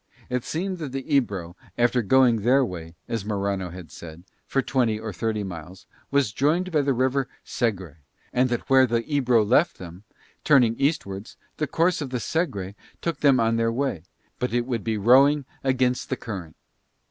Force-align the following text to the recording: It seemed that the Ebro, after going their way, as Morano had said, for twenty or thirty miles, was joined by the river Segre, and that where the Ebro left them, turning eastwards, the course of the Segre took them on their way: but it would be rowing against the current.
It 0.31 0.43
seemed 0.43 0.79
that 0.79 0.93
the 0.93 1.07
Ebro, 1.15 1.55
after 1.77 2.01
going 2.01 2.37
their 2.37 2.65
way, 2.65 2.95
as 3.07 3.23
Morano 3.23 3.69
had 3.69 3.91
said, 3.91 4.23
for 4.47 4.59
twenty 4.59 4.99
or 4.99 5.13
thirty 5.13 5.43
miles, 5.43 5.85
was 6.09 6.31
joined 6.33 6.71
by 6.71 6.81
the 6.81 6.91
river 6.91 7.29
Segre, 7.45 7.97
and 8.33 8.49
that 8.49 8.67
where 8.67 8.87
the 8.87 9.03
Ebro 9.15 9.43
left 9.45 9.77
them, 9.77 10.03
turning 10.43 10.73
eastwards, 10.79 11.37
the 11.57 11.67
course 11.67 12.01
of 12.01 12.09
the 12.09 12.17
Segre 12.19 12.73
took 12.99 13.19
them 13.19 13.39
on 13.39 13.57
their 13.57 13.71
way: 13.71 14.01
but 14.39 14.55
it 14.55 14.65
would 14.65 14.83
be 14.83 14.97
rowing 14.97 15.45
against 15.63 16.09
the 16.09 16.17
current. 16.17 16.55